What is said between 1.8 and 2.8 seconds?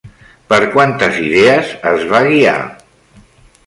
es va guiar?